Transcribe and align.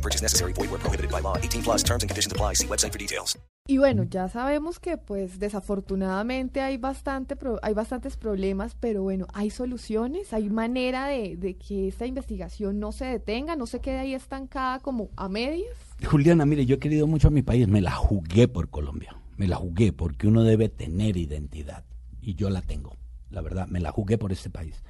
No 0.00 0.02
purchase 0.02 0.22
necessary. 0.22 0.52
Void 0.54 0.70
where 0.70 0.78
prohibited 0.80 1.10
by 1.10 1.20
law. 1.20 1.36
18 1.36 1.62
plus 1.62 1.82
terms 1.84 2.02
and 2.02 2.08
conditions 2.10 2.32
apply. 2.32 2.54
See 2.54 2.66
website 2.66 2.92
for 2.92 2.98
details. 2.98 3.38
Y 3.68 3.76
bueno, 3.78 4.04
ya 4.04 4.28
sabemos 4.28 4.80
que 4.80 4.96
pues 4.96 5.38
desafortunadamente 5.38 6.60
hay 6.62 6.76
bastante 6.78 7.36
pro- 7.36 7.60
hay 7.62 7.74
bastantes 7.74 8.16
problemas, 8.16 8.74
pero 8.74 9.02
bueno, 9.02 9.26
hay 9.34 9.50
soluciones, 9.50 10.32
hay 10.32 10.48
manera 10.48 11.06
de, 11.06 11.36
de 11.36 11.56
que 11.56 11.86
esta 11.88 12.06
investigación 12.06 12.80
no 12.80 12.90
se 12.90 13.04
detenga, 13.04 13.54
no 13.56 13.66
se 13.66 13.80
quede 13.80 13.98
ahí 13.98 14.14
estancada 14.14 14.80
como 14.80 15.10
a 15.16 15.28
medias. 15.28 15.76
Juliana, 16.04 16.46
mire, 16.46 16.64
yo 16.66 16.76
he 16.76 16.78
querido 16.78 17.06
mucho 17.06 17.28
a 17.28 17.30
mi 17.30 17.42
país, 17.42 17.68
me 17.68 17.80
la 17.82 17.92
jugué 17.92 18.48
por 18.48 18.70
Colombia, 18.70 19.14
me 19.36 19.46
la 19.46 19.56
jugué 19.56 19.92
porque 19.92 20.26
uno 20.26 20.42
debe 20.42 20.68
tener 20.70 21.16
identidad 21.18 21.84
y 22.20 22.34
yo 22.34 22.48
la 22.50 22.62
tengo, 22.62 22.96
la 23.30 23.40
verdad, 23.42 23.68
me 23.68 23.78
la 23.78 23.92
jugué 23.92 24.16
por 24.18 24.32
este 24.32 24.48
país. 24.50 24.82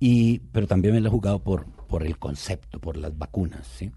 Y, 0.00 0.38
pero 0.52 0.66
también 0.66 0.94
me 0.94 1.00
la 1.00 1.08
he 1.08 1.12
jugado 1.12 1.40
por, 1.42 1.66
por 1.88 2.04
el 2.04 2.18
concepto, 2.18 2.78
por 2.80 2.96
las 2.96 3.18
vacunas, 3.18 3.66
¿sí? 3.66 3.90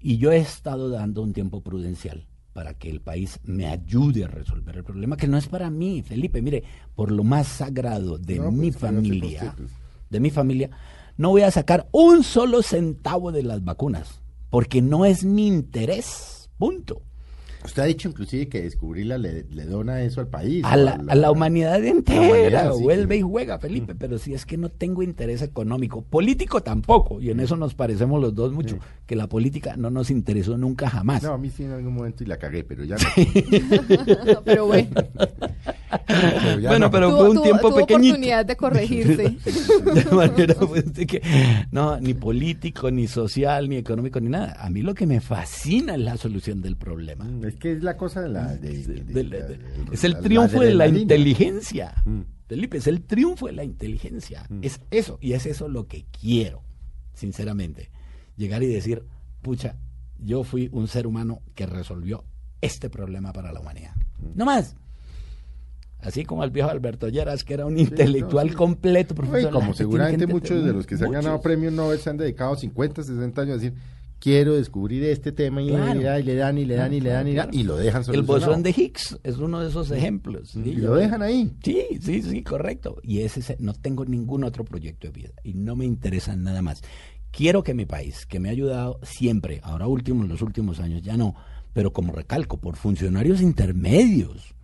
Y 0.00 0.18
yo 0.18 0.32
he 0.32 0.38
estado 0.38 0.88
dando 0.88 1.22
un 1.22 1.32
tiempo 1.32 1.60
prudencial 1.60 2.26
para 2.52 2.74
que 2.74 2.90
el 2.90 3.00
país 3.00 3.38
me 3.44 3.66
ayude 3.66 4.24
a 4.24 4.28
resolver 4.28 4.76
el 4.76 4.84
problema, 4.84 5.16
que 5.16 5.28
no 5.28 5.38
es 5.38 5.46
para 5.46 5.70
mí, 5.70 6.02
Felipe, 6.02 6.42
mire, 6.42 6.64
por 6.94 7.12
lo 7.12 7.22
más 7.22 7.46
sagrado 7.46 8.18
de 8.18 8.38
No, 8.38 8.50
mi 8.50 8.70
pues, 8.70 8.74
se 8.74 8.80
familia, 8.80 9.54
de 10.08 10.20
mi 10.20 10.30
familia, 10.30 10.70
no 11.16 11.30
voy 11.30 11.42
a 11.42 11.50
sacar 11.50 11.88
un 11.92 12.24
solo 12.24 12.62
centavo 12.62 13.30
de 13.30 13.42
las 13.42 13.62
vacunas, 13.62 14.20
porque 14.48 14.82
no 14.82 15.04
es 15.04 15.24
mi 15.24 15.46
interés, 15.46 16.50
punto. 16.58 17.02
Usted 17.64 17.82
ha 17.82 17.86
dicho 17.86 18.08
inclusive 18.08 18.48
que 18.48 18.62
descubrirla 18.62 19.18
le, 19.18 19.44
le 19.44 19.64
dona 19.66 20.02
eso 20.02 20.20
al 20.20 20.28
país. 20.28 20.64
A 20.64 20.76
la, 20.76 20.92
a 20.92 21.14
la 21.14 21.30
humanidad 21.30 21.84
entera, 21.84 22.20
humanidad, 22.20 22.72
sí, 22.74 22.82
vuelve 22.82 23.14
sí. 23.16 23.20
y 23.20 23.22
juega, 23.22 23.58
Felipe, 23.58 23.94
pero 23.94 24.18
si 24.18 24.34
es 24.34 24.46
que 24.46 24.56
no 24.56 24.70
tengo 24.70 25.02
interés 25.02 25.42
económico, 25.42 26.02
político 26.02 26.62
tampoco, 26.62 27.20
y 27.20 27.30
en 27.30 27.40
eso 27.40 27.56
nos 27.56 27.74
parecemos 27.74 28.20
los 28.20 28.34
dos 28.34 28.52
mucho, 28.52 28.78
que 29.06 29.14
la 29.14 29.28
política 29.28 29.76
no 29.76 29.90
nos 29.90 30.10
interesó 30.10 30.56
nunca 30.56 30.88
jamás. 30.88 31.22
No, 31.22 31.34
a 31.34 31.38
mí 31.38 31.50
sí 31.50 31.64
en 31.64 31.72
algún 31.72 31.94
momento 31.94 32.24
y 32.24 32.26
la 32.26 32.38
cagué, 32.38 32.64
pero 32.64 32.84
ya 32.84 32.96
no. 34.26 34.42
pero 34.42 34.66
bueno, 34.66 34.88
Pero 36.06 36.60
Bueno, 36.60 36.78
no. 36.86 36.90
pero 36.90 37.08
tuvo, 37.08 37.18
fue 37.18 37.28
un 37.30 37.36
tuvo- 37.36 37.42
tiempo 37.42 37.68
tuvo 37.68 37.76
pequeñito. 37.86 38.14
oportunidad 38.14 38.46
de 38.46 38.56
corregirse. 38.56 39.36
De 39.94 40.04
manera, 40.14 40.54
pues, 40.54 40.92
de 40.92 41.06
que, 41.06 41.22
no, 41.72 41.98
ni 42.00 42.14
político, 42.14 42.90
ni 42.90 43.06
social, 43.08 43.68
ni 43.68 43.76
económico, 43.76 44.20
ni 44.20 44.28
nada. 44.28 44.56
A 44.60 44.70
mí 44.70 44.82
lo 44.82 44.94
que 44.94 45.06
me 45.06 45.20
fascina 45.20 45.94
es 45.94 46.00
la 46.00 46.16
solución 46.16 46.60
del 46.62 46.76
problema. 46.76 47.26
Es 47.46 47.56
que 47.56 47.72
es 47.72 47.82
la 47.82 47.96
cosa 47.96 48.20
de 48.22 48.28
la... 48.28 48.54
de- 48.56 48.84
de- 48.84 49.04
De 49.04 49.24
la- 49.24 49.38
la- 49.38 49.46
de- 49.46 49.56
de- 49.58 49.64
es 49.92 50.04
el 50.04 50.12
la- 50.12 50.20
triunfo 50.20 50.60
de 50.60 50.74
la 50.74 50.86
inteligencia. 50.86 51.94
Mm. 52.04 52.20
Felipe, 52.46 52.78
es 52.78 52.86
el 52.86 53.02
triunfo 53.02 53.46
de 53.46 53.52
la 53.52 53.64
inteligencia. 53.64 54.44
Es 54.62 54.80
eso, 54.90 55.18
y 55.20 55.32
es 55.32 55.46
eso 55.46 55.68
lo 55.68 55.86
que 55.86 56.04
quiero, 56.20 56.62
sinceramente. 57.14 57.90
Llegar 58.36 58.62
y 58.62 58.66
decir, 58.66 59.04
pucha, 59.42 59.76
yo 60.18 60.44
fui 60.44 60.68
un 60.72 60.88
ser 60.88 61.06
humano 61.06 61.40
que 61.54 61.66
resolvió 61.66 62.24
este 62.60 62.90
problema 62.90 63.32
para 63.32 63.52
la 63.52 63.60
humanidad. 63.60 63.94
No 64.34 64.44
más. 64.44 64.76
Así 66.02 66.24
como 66.24 66.44
el 66.44 66.50
viejo 66.50 66.70
Alberto 66.70 67.08
Lleras, 67.08 67.44
que 67.44 67.54
era 67.54 67.66
un 67.66 67.78
intelectual 67.78 68.46
no, 68.46 68.52
sí. 68.52 68.56
completo. 68.56 69.14
No, 69.14 69.22
y 69.22 69.26
profesor, 69.26 69.52
la 69.52 69.60
como 69.60 69.74
seguramente 69.74 70.26
muchos 70.26 70.64
de 70.64 70.72
los 70.72 70.86
que 70.86 70.96
se 70.96 71.04
han 71.04 71.12
ganado 71.12 71.40
premios 71.42 71.72
Nobel 71.72 71.98
se 71.98 72.10
han 72.10 72.16
dedicado 72.16 72.56
50, 72.56 73.02
60 73.02 73.42
años 73.42 73.52
a 73.52 73.60
decir, 73.60 73.74
quiero 74.18 74.54
descubrir 74.54 75.04
este 75.04 75.32
tema 75.32 75.62
y, 75.62 75.68
Claro. 75.68 75.98
y 76.00 76.22
le 76.22 76.34
dan 76.34 76.58
y 76.58 76.64
le 76.64 76.74
dan 76.74 76.92
y 76.92 77.00
le 77.00 77.10
dan 77.10 77.26
y, 77.26 77.32
le 77.32 77.34
dan, 77.34 77.48
y 77.54 77.62
lo 77.64 77.76
dejan 77.76 78.02
El 78.12 78.22
bosón 78.22 78.62
de 78.62 78.70
Higgs 78.70 79.18
es 79.22 79.36
uno 79.38 79.60
de 79.60 79.68
esos 79.68 79.90
ejemplos. 79.90 80.50
¿sí? 80.50 80.60
Y 80.64 80.74
lo 80.76 80.94
dejan 80.94 81.22
ahí. 81.22 81.52
Sí, 81.62 81.84
sí, 82.00 82.22
sí, 82.22 82.42
correcto. 82.42 82.96
Y 83.02 83.20
ese 83.20 83.40
es- 83.40 83.60
no 83.60 83.72
tengo 83.74 84.04
ningún 84.04 84.44
otro 84.44 84.64
proyecto 84.64 85.06
de 85.06 85.12
vida 85.12 85.30
y 85.42 85.54
no 85.54 85.74
me 85.76 85.84
interesa 85.86 86.36
nada 86.36 86.60
más. 86.62 86.82
Quiero 87.30 87.62
que 87.62 87.74
mi 87.74 87.86
país, 87.86 88.26
que 88.26 88.40
me 88.40 88.48
ha 88.48 88.52
ayudado 88.52 88.98
siempre, 89.02 89.60
ahora 89.62 89.86
último, 89.86 90.22
en 90.24 90.28
los 90.30 90.42
últimos 90.42 90.80
años 90.80 91.00
ya 91.02 91.16
no, 91.16 91.34
pero 91.72 91.92
como 91.92 92.12
recalco, 92.12 92.58
por 92.58 92.76
funcionarios 92.76 93.40
intermedios. 93.40 94.54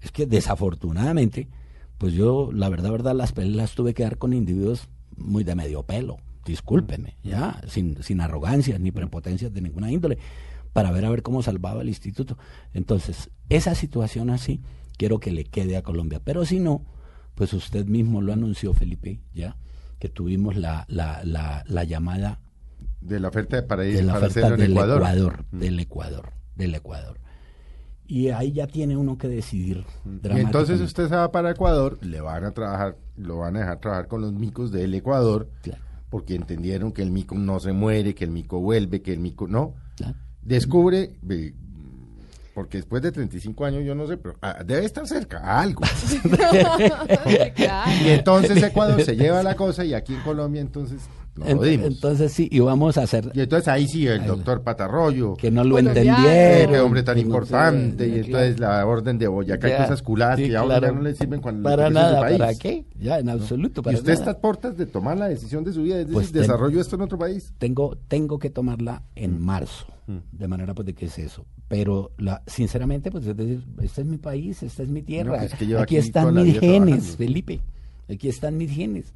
Es 0.00 0.12
que 0.12 0.26
desafortunadamente, 0.26 1.48
pues 1.98 2.14
yo, 2.14 2.50
la 2.52 2.68
verdad, 2.68 2.90
verdad, 2.90 3.14
las 3.14 3.32
peleas 3.32 3.74
tuve 3.74 3.94
que 3.94 4.02
dar 4.02 4.18
con 4.18 4.32
individuos 4.32 4.88
muy 5.16 5.44
de 5.44 5.54
medio 5.54 5.82
pelo. 5.82 6.16
Discúlpeme, 6.44 7.16
ya, 7.22 7.60
sin, 7.68 8.02
sin 8.02 8.20
arrogancias 8.20 8.80
ni 8.80 8.90
prepotencias 8.90 9.52
de 9.52 9.60
ninguna 9.60 9.92
índole, 9.92 10.18
para 10.72 10.90
ver 10.90 11.04
a 11.04 11.10
ver 11.10 11.22
cómo 11.22 11.42
salvaba 11.42 11.82
el 11.82 11.88
instituto. 11.88 12.38
Entonces, 12.72 13.30
esa 13.48 13.74
situación 13.74 14.30
así, 14.30 14.62
quiero 14.96 15.20
que 15.20 15.32
le 15.32 15.44
quede 15.44 15.76
a 15.76 15.82
Colombia. 15.82 16.20
Pero 16.24 16.44
si 16.46 16.58
no, 16.60 16.84
pues 17.34 17.52
usted 17.52 17.86
mismo 17.86 18.22
lo 18.22 18.32
anunció, 18.32 18.72
Felipe, 18.72 19.20
ya, 19.34 19.56
que 19.98 20.08
tuvimos 20.08 20.56
la, 20.56 20.86
la, 20.88 21.22
la, 21.24 21.64
la 21.66 21.84
llamada 21.84 22.40
De 23.00 23.20
la 23.20 23.28
oferta 23.28 23.66
para 23.66 23.84
ir 23.86 23.96
de 23.96 24.02
la 24.02 24.14
para 24.14 24.26
oferta 24.26 24.46
hacerlo 24.46 24.56
en 24.56 24.60
del 24.62 24.72
Ecuador. 24.72 24.96
Ecuador, 24.98 25.44
del 25.52 25.80
Ecuador, 25.80 26.32
del 26.56 26.74
Ecuador. 26.74 27.20
Y 28.10 28.30
ahí 28.30 28.50
ya 28.50 28.66
tiene 28.66 28.96
uno 28.96 29.16
que 29.16 29.28
decidir. 29.28 29.84
Y 30.04 30.40
entonces 30.40 30.80
usted 30.80 31.08
se 31.08 31.14
va 31.14 31.30
para 31.30 31.52
Ecuador, 31.52 31.96
le 32.04 32.20
van 32.20 32.44
a 32.44 32.50
trabajar, 32.50 32.96
lo 33.16 33.38
van 33.38 33.54
a 33.54 33.60
dejar 33.60 33.78
trabajar 33.78 34.08
con 34.08 34.20
los 34.20 34.32
micos 34.32 34.72
del 34.72 34.92
Ecuador, 34.94 35.48
Claro, 35.62 35.80
porque 36.08 36.34
entendieron 36.34 36.90
que 36.90 37.02
el 37.02 37.12
mico 37.12 37.36
no 37.36 37.60
se 37.60 37.72
muere, 37.72 38.16
que 38.16 38.24
el 38.24 38.32
mico 38.32 38.58
vuelve, 38.58 39.00
que 39.00 39.12
el 39.12 39.20
mico 39.20 39.46
no. 39.46 39.74
claro. 39.94 40.16
Descubre, 40.42 41.20
porque 42.60 42.76
después 42.78 43.00
de 43.02 43.10
35 43.10 43.64
años, 43.64 43.84
yo 43.84 43.94
no 43.94 44.06
sé, 44.06 44.18
pero 44.18 44.36
ah, 44.42 44.62
debe 44.64 44.84
estar 44.84 45.06
cerca, 45.06 45.38
a 45.38 45.62
algo. 45.62 45.80
Claro. 47.54 47.90
Y 48.04 48.08
entonces 48.10 48.62
Ecuador 48.62 49.00
se 49.02 49.16
lleva 49.16 49.42
la 49.42 49.54
cosa 49.56 49.84
y 49.84 49.94
aquí 49.94 50.14
en 50.14 50.20
Colombia 50.20 50.60
entonces 50.60 51.00
nos 51.36 51.48
Ent- 51.48 51.56
jodimos. 51.58 51.86
entonces 51.86 52.32
sí, 52.32 52.48
y 52.50 52.58
vamos 52.60 52.98
a 52.98 53.02
hacer 53.04 53.30
y 53.34 53.40
entonces 53.40 53.68
ahí 53.68 53.86
sí, 53.86 54.06
el 54.06 54.26
doctor 54.26 54.62
Patarroyo, 54.62 55.34
que 55.36 55.50
no 55.50 55.62
lo 55.64 55.78
entendieron. 55.78 56.22
qué 56.70 56.80
hombre 56.80 57.02
tan 57.02 57.16
no 57.16 57.22
importante, 57.22 58.04
sé, 58.04 58.10
y 58.10 58.18
entonces 58.20 58.58
la 58.60 58.84
orden 58.84 59.16
de 59.18 59.28
Boyacá 59.28 59.68
y 59.68 59.70
Ya, 59.70 59.78
cosas 59.84 60.02
culadas 60.02 60.38
sí, 60.38 60.48
que 60.48 60.56
ahora 60.56 60.78
claro. 60.78 60.94
ya 60.94 60.98
no 60.98 61.02
le 61.04 61.14
sirven 61.14 61.40
cuando 61.40 61.62
Para 61.62 61.84
porque 61.84 61.98
ese 61.98 62.00
es 62.00 62.06
su 62.08 62.12
nada, 62.14 62.20
país. 62.26 62.38
¿para 62.38 62.54
qué? 62.54 62.84
Ya, 62.98 63.18
en 63.20 63.28
absoluto, 63.30 63.80
Y 63.80 63.84
para 63.84 63.96
usted 63.96 64.12
nada. 64.12 64.20
está 64.20 64.30
a 64.32 64.40
puertas 64.40 64.76
de 64.76 64.86
tomar 64.86 65.16
la 65.16 65.28
decisión 65.28 65.64
de 65.64 65.72
su 65.72 65.82
vida, 65.82 65.94
es 65.94 66.00
decir, 66.00 66.14
Pues 66.14 66.32
ten- 66.32 66.42
desarrollo 66.42 66.80
esto 66.80 66.96
en 66.96 67.02
otro 67.02 67.18
país. 67.18 67.52
tengo, 67.58 67.96
tengo 68.08 68.38
que 68.38 68.50
tomarla 68.50 69.02
en 69.14 69.38
Mm. 69.40 69.44
marzo, 69.44 69.86
de 70.32 70.48
manera 70.48 70.74
pues 70.74 70.84
de 70.86 70.94
que 70.94 71.06
es 71.06 71.18
eso. 71.18 71.46
Pero 71.68 72.10
la, 72.18 72.42
sinceramente, 72.50 73.10
pues 73.10 73.26
es 73.26 73.36
decir, 73.36 73.62
este 73.80 74.02
es 74.02 74.06
mi 74.06 74.18
país, 74.18 74.62
esta 74.62 74.82
es 74.82 74.88
mi 74.88 75.02
tierra, 75.02 75.38
pues, 75.38 75.54
que 75.54 75.66
lleva 75.66 75.82
aquí, 75.82 75.96
aquí 75.96 76.06
están 76.08 76.34
mis 76.34 76.58
genes, 76.58 76.86
trabajando. 76.86 77.16
Felipe, 77.16 77.60
aquí 78.08 78.28
están 78.28 78.56
mis 78.56 78.70
genes. 78.70 79.12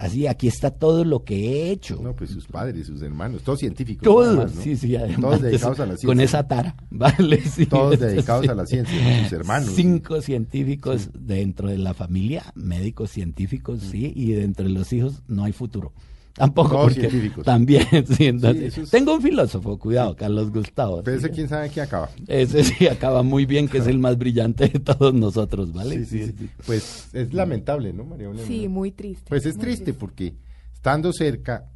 Así, 0.00 0.26
aquí 0.26 0.48
está 0.48 0.70
todo 0.70 1.04
lo 1.04 1.24
que 1.24 1.34
he 1.36 1.70
hecho. 1.72 2.00
No, 2.02 2.16
pues 2.16 2.30
sus 2.30 2.46
padres, 2.46 2.86
sus 2.86 3.02
hermanos, 3.02 3.42
todos 3.42 3.58
científicos. 3.58 4.02
Todos, 4.02 4.28
además, 4.28 4.54
¿no? 4.54 4.62
sí, 4.62 4.74
sí, 4.74 4.96
además. 4.96 5.20
Todos 5.20 5.42
dedicados 5.42 5.80
a 5.80 5.84
la 5.84 5.92
ciencia. 5.98 6.06
Con 6.06 6.20
esa 6.20 6.48
tara, 6.48 6.74
¿vale? 6.88 7.42
Sí, 7.50 7.66
Todos 7.66 8.00
dedicados 8.00 8.46
sí. 8.46 8.50
a 8.50 8.54
la 8.54 8.64
ciencia, 8.64 9.22
sus 9.24 9.32
hermanos. 9.32 9.74
Cinco 9.76 10.22
científicos 10.22 11.10
dentro 11.12 11.68
de 11.68 11.76
la 11.76 11.92
familia, 11.92 12.44
médicos 12.54 13.10
científicos, 13.10 13.82
sí, 13.90 14.10
y 14.16 14.32
dentro 14.32 14.64
de 14.64 14.70
los 14.70 14.90
hijos 14.94 15.22
no 15.28 15.44
hay 15.44 15.52
futuro. 15.52 15.92
Tampoco, 16.34 16.80
porque 16.82 17.00
científicos. 17.00 17.44
también, 17.44 17.84
sí, 18.06 18.26
entonces, 18.26 18.62
eso 18.72 18.82
es- 18.82 18.90
tengo 18.90 19.14
un 19.14 19.20
filósofo, 19.22 19.78
cuidado, 19.78 20.14
Carlos 20.16 20.50
Gustavo. 20.50 21.02
Pero 21.02 21.18
sí. 21.18 21.26
ese 21.26 21.34
quién 21.34 21.48
sabe 21.48 21.70
qué 21.70 21.80
acaba. 21.82 22.08
Ese 22.26 22.64
sí 22.64 22.86
acaba 22.86 23.22
muy 23.22 23.46
bien, 23.46 23.68
que 23.68 23.78
es 23.78 23.86
el 23.86 23.98
más 23.98 24.16
brillante 24.16 24.68
de 24.68 24.78
todos 24.78 25.12
nosotros, 25.12 25.72
¿vale? 25.72 26.04
Sí, 26.04 26.26
sí, 26.26 26.34
sí. 26.38 26.50
Pues 26.66 27.08
es 27.12 27.34
lamentable, 27.34 27.92
¿no, 27.92 28.04
María 28.04 28.28
Belén? 28.28 28.46
Sí, 28.46 28.68
muy 28.68 28.92
triste. 28.92 29.24
Pues 29.28 29.44
es 29.46 29.58
triste 29.58 29.92
porque 29.92 30.34
estando 30.72 31.12
cerca, 31.12 31.68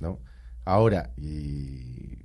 ¿no? 0.00 0.20
Ahora, 0.64 1.10
y 1.16 2.18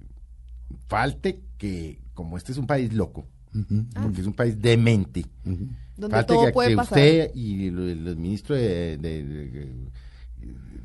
falte 0.88 1.42
que, 1.58 2.00
como 2.14 2.38
este 2.38 2.52
es 2.52 2.58
un 2.58 2.68
país 2.68 2.94
loco, 2.94 3.28
Ujú, 3.56 3.86
porque 4.04 4.22
es 4.22 4.28
un 4.28 4.34
país 4.34 4.62
demente, 4.62 5.26
ujú. 5.46 5.68
Donde 5.98 6.16
falte 6.16 6.34
todo 6.34 6.46
que, 6.46 6.52
puede 6.52 6.70
que 6.70 6.76
pasar. 6.76 6.98
usted 7.00 7.32
y 7.34 7.72
lo- 7.72 7.82
los 7.96 8.18
ministros 8.18 8.60
de, 8.60 8.98
de- 8.98 9.24
de- 9.24 9.88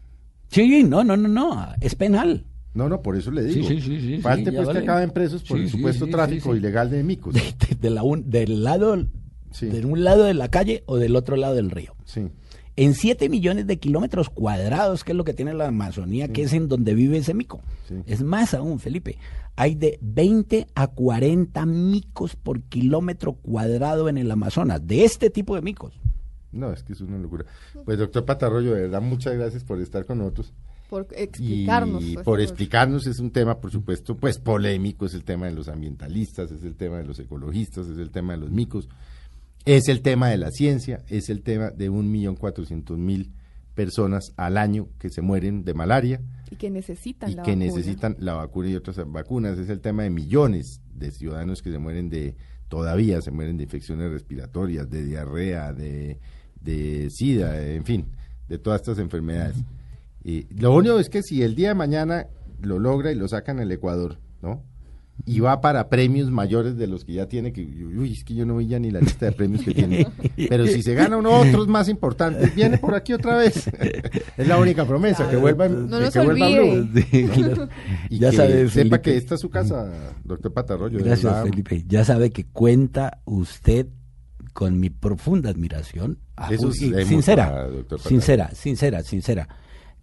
Sí, 0.50 0.84
no, 0.84 1.04
no, 1.04 1.16
no, 1.18 1.28
no, 1.28 1.68
es 1.82 1.96
penal. 1.96 2.46
No, 2.74 2.88
no, 2.88 3.02
por 3.02 3.16
eso 3.18 3.32
le 3.32 3.44
digo. 3.44 3.68
Sí, 3.68 3.80
ya 3.80 4.22
pues 4.22 4.68
vale. 4.68 4.80
que 4.80 4.86
acaben 4.86 5.12
presos 5.12 5.44
por 5.44 5.60
el 5.60 5.70
supuesto 5.70 6.08
tráfico 6.08 6.56
ilegal 6.56 6.90
de 6.90 7.04
micos. 7.04 7.34
De, 7.34 7.42
de- 7.42 7.76
de 7.80 7.90
la 7.90 8.04
un- 8.04 8.30
del 8.30 8.64
lado, 8.64 8.96
de 9.60 9.86
un 9.86 10.04
lado 10.04 10.24
de 10.24 10.34
la 10.34 10.50
calle 10.50 10.84
o 10.86 10.98
del 10.98 11.16
otro 11.16 11.36
lado 11.36 11.56
del 11.56 11.72
río. 11.72 11.96
Sí. 12.06 12.28
en 12.76 12.94
7 12.94 13.28
millones 13.28 13.68
de 13.68 13.78
kilómetros 13.78 14.30
cuadrados, 14.30 15.04
que 15.04 15.12
es 15.12 15.18
lo 15.18 15.26
que 15.26 15.34
tiene 15.34 15.54
la 15.54 15.68
Amazonía, 15.68 16.30
que 16.30 16.44
es 16.44 16.54
en 16.54 16.70
donde 16.70 16.94
vive 16.94 17.18
ese 17.18 17.34
mico. 17.34 17.60
Es 18.06 18.22
más 18.24 18.54
aún, 18.54 18.80
Felipe. 18.80 19.18
Hay 19.58 19.76
de 19.76 20.00
20 20.02 20.66
a 20.76 20.88
40 20.88 21.66
micos 21.66 22.38
por 22.38 22.62
kilómetro 22.62 23.34
cuadrado 23.34 24.08
en 24.08 24.18
el 24.18 24.32
Amazonas, 24.32 24.88
de 24.88 25.04
este 25.04 25.30
tipo 25.30 25.56
de 25.56 25.62
micos. 25.62 26.00
No, 26.52 26.72
es 26.74 26.84
que 26.84 26.94
es 26.94 27.02
una 27.02 27.18
locura. 27.18 27.46
Pues 27.86 27.98
doctor 27.98 28.26
Patarroyo, 28.26 28.74
de 28.74 28.82
verdad, 28.82 29.02
muchas 29.02 29.36
gracias 29.36 29.64
por 29.64 29.80
estar 29.80 30.06
con 30.06 30.20
nosotros. 30.20 30.54
Por 30.90 31.08
explicarnos. 31.16 32.04
Y 32.04 32.16
pues, 32.16 32.26
por 32.26 32.42
explicarnos 32.42 33.06
es 33.06 33.20
un 33.20 33.30
tema, 33.32 33.60
por 33.60 33.72
supuesto, 33.72 34.18
pues 34.18 34.40
polémico, 34.40 35.06
es 35.06 35.14
el 35.14 35.24
tema 35.24 35.46
de 35.46 35.54
los 35.54 35.68
ambientalistas, 35.68 36.52
es 36.52 36.64
el 36.64 36.76
tema 36.76 36.98
de 36.98 37.04
los 37.04 37.20
ecologistas, 37.20 37.88
es 37.88 38.00
el 38.00 38.10
tema 38.10 38.34
de 38.34 38.40
los 38.40 38.50
micos, 38.50 38.90
es 39.66 39.88
el 39.88 40.02
tema 40.02 40.30
de 40.30 40.38
la 40.38 40.50
ciencia, 40.50 41.04
es 41.08 41.30
el 41.30 41.44
tema 41.44 41.70
de 41.70 41.90
un 41.90 42.12
millón 42.12 42.36
cuatrocientos 42.36 42.98
mil 42.98 43.32
personas 43.76 44.34
al 44.36 44.58
año 44.58 44.90
que 44.98 45.10
se 45.10 45.22
mueren 45.22 45.64
de 45.64 45.74
malaria 45.74 46.22
Y 46.52 46.56
que 46.58 46.70
necesitan 46.70 47.30
y 47.30 47.36
la 47.36 47.44
que 47.44 47.52
vacuna. 47.52 47.66
necesitan 47.66 48.16
la 48.20 48.34
vacuna 48.34 48.70
y 48.70 48.76
otras 48.76 48.98
vacunas. 49.10 49.58
Es 49.60 49.70
el 49.70 49.80
tema 49.80 50.04
de 50.04 50.10
millones 50.10 50.82
de 50.94 51.12
ciudadanos 51.12 51.62
que 51.62 51.72
se 51.72 51.78
mueren 51.78 52.10
de, 52.10 52.36
todavía 52.70 53.22
se 53.22 53.32
mueren 53.32 53.58
de 53.58 53.64
infecciones 53.64 54.12
respiratorias, 54.12 54.90
de 54.90 55.04
diarrea, 55.04 55.74
de, 55.74 56.20
de 56.62 57.10
sida, 57.10 57.62
en 57.62 57.84
fin, 57.84 58.06
de 58.48 58.58
todas 58.58 58.82
estas 58.82 59.00
enfermedades. 59.00 59.58
Y 60.24 60.54
lo 60.54 60.74
único 60.74 61.00
es 61.00 61.10
que 61.10 61.24
si 61.24 61.44
el 61.44 61.56
día 61.56 61.70
de 61.70 61.76
mañana 61.76 62.28
lo 62.62 62.80
logra 62.80 63.12
y 63.12 63.16
lo 63.16 63.28
sacan 63.28 63.60
al 63.60 63.72
Ecuador, 63.72 64.20
¿no? 64.42 64.64
Y 65.26 65.42
va 65.42 65.62
para 65.62 65.90
premios 65.90 66.32
mayores 66.32 66.78
de 66.78 66.88
los 66.88 67.04
que 67.06 67.14
ya 67.14 67.28
tiene, 67.28 67.52
que 67.54 67.62
uy, 67.62 68.14
es 68.14 68.24
que 68.24 68.34
yo 68.34 68.46
no 68.46 68.58
vi 68.58 68.68
ya 68.68 68.80
ni 68.80 68.90
la 68.90 69.00
lista 69.00 69.26
de 69.28 69.32
premios 69.34 69.64
que 69.64 69.74
tiene. 69.74 70.08
Pero 70.50 70.66
si 70.66 70.82
se 70.82 70.94
gana 70.96 71.18
uno 71.18 71.32
otros 71.32 71.68
más 71.68 71.88
importantes, 71.90 72.56
viene 72.56 72.78
por 72.78 72.96
aquí 72.96 73.14
otra 73.14 73.38
vez. 73.38 73.68
es 74.38 74.48
la 74.48 74.58
única 74.58 74.86
promesa, 74.86 75.30
que 75.30 75.36
vuelva, 75.36 75.68
No 75.68 76.00
que 76.10 76.20
vuelva. 76.20 76.48
Blue. 76.50 76.90
Sí, 77.12 77.28
claro. 77.28 77.70
Y 78.10 78.20
ya 78.20 78.32
que 78.32 78.38
sabe, 78.38 78.54
sepa 78.64 78.72
Felipe. 78.72 79.02
que 79.02 79.18
esta 79.18 79.36
es 79.36 79.42
su 79.42 79.50
casa, 79.50 79.92
doctor 80.24 80.54
Patarroyo. 80.54 80.98
de 80.98 81.04
Gracias, 81.04 81.32
verdad. 81.32 81.44
Felipe. 81.46 81.84
Ya 81.88 82.04
sabe 82.06 82.32
que 82.32 82.46
cuenta 82.46 83.22
usted 83.26 83.88
con 84.54 84.80
mi 84.80 84.90
profunda 84.90 85.50
admiración. 85.50 86.18
a 86.38 86.52
Eso 86.54 86.70
es 86.70 86.78
sincera, 87.08 87.68
doctor 87.68 87.98
Patarroyo. 88.00 88.10
sincera, 88.10 88.52
sincera, 88.54 89.04
sincera. 89.04 89.48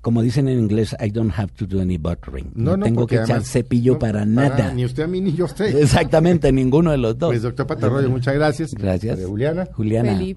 Como 0.07 0.23
dicen 0.23 0.47
en 0.47 0.61
inglés, 0.61 0.95
I 1.05 1.11
don't 1.11 1.33
have 1.37 1.51
to 1.57 1.67
do 1.67 1.81
any 1.81 1.97
buttering. 1.99 2.53
No, 2.55 2.79
tengo 2.79 3.01
porque 3.01 3.17
que 3.17 3.23
echar 3.23 3.39
además- 3.39 3.51
cepillo 3.51 3.95
no, 3.95 3.99
para 3.99 4.25
nada. 4.25 4.73
Ni 4.73 4.85
usted 4.85 5.03
a 5.03 5.09
mí 5.09 5.21
ni 5.21 5.33
yo 5.35 5.47
a 5.47 5.47
usted. 5.49 5.77
Exactamente, 5.83 6.53
ninguno 6.53 6.93
de 6.93 6.97
los 6.97 7.19
dos. 7.19 7.31
Pues 7.31 7.43
doctor 7.43 7.67
Patarroyo, 7.67 8.09
muchas 8.09 8.35
gracias. 8.37 8.73
Gracias. 8.73 9.19
Juliana. 9.27 9.67
Juliana. 9.73 10.13
Felipe. 10.13 10.35